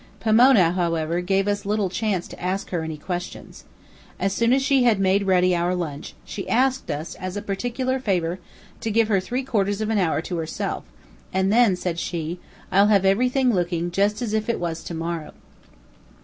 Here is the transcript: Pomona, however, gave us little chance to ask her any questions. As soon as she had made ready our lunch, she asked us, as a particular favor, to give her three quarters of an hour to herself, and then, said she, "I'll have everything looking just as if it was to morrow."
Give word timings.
Pomona, 0.19 0.71
however, 0.71 1.21
gave 1.21 1.47
us 1.47 1.63
little 1.63 1.87
chance 1.91 2.27
to 2.27 2.41
ask 2.41 2.71
her 2.71 2.81
any 2.81 2.97
questions. 2.97 3.65
As 4.19 4.33
soon 4.33 4.51
as 4.51 4.63
she 4.63 4.81
had 4.81 4.99
made 4.99 5.27
ready 5.27 5.55
our 5.55 5.75
lunch, 5.75 6.15
she 6.25 6.49
asked 6.49 6.89
us, 6.89 7.13
as 7.13 7.37
a 7.37 7.41
particular 7.43 7.99
favor, 7.99 8.39
to 8.79 8.89
give 8.89 9.09
her 9.09 9.19
three 9.19 9.43
quarters 9.43 9.79
of 9.79 9.91
an 9.91 9.99
hour 9.99 10.19
to 10.19 10.37
herself, 10.37 10.85
and 11.31 11.53
then, 11.53 11.75
said 11.75 11.99
she, 11.99 12.39
"I'll 12.71 12.87
have 12.87 13.05
everything 13.05 13.53
looking 13.53 13.91
just 13.91 14.23
as 14.23 14.33
if 14.33 14.49
it 14.49 14.59
was 14.59 14.83
to 14.85 14.95
morrow." 14.95 15.33